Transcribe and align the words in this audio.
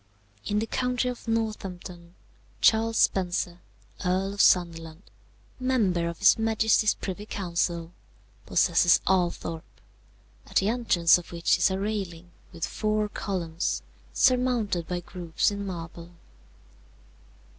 "In 0.47 0.57
the 0.57 0.65
county 0.65 1.09
of 1.09 1.27
Northampton, 1.27 2.15
Charles 2.59 2.97
Spencer, 2.97 3.59
Earl 4.03 4.33
of 4.33 4.41
Sunderland, 4.41 5.03
member 5.59 6.07
of 6.09 6.17
his 6.17 6.39
Majesty's 6.39 6.95
Privy 6.95 7.27
Council, 7.27 7.91
possesses 8.47 8.99
Althorp, 9.07 9.63
at 10.47 10.55
the 10.55 10.69
entrance 10.69 11.19
of 11.19 11.31
which 11.31 11.59
is 11.59 11.69
a 11.69 11.77
railing 11.77 12.31
with 12.51 12.65
four 12.65 13.09
columns 13.09 13.83
surmounted 14.11 14.87
by 14.87 15.01
groups 15.01 15.51
in 15.51 15.67
marble. 15.67 16.09